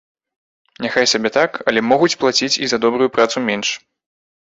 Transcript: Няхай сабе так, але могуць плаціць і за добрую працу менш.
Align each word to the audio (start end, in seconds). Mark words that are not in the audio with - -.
Няхай 0.85 1.05
сабе 1.11 1.29
так, 1.35 1.51
але 1.71 1.83
могуць 1.91 2.11
плаціць 2.23 2.51
і 2.63 2.69
за 2.73 2.77
добрую 2.87 3.09
працу 3.19 3.45
менш. 3.51 3.69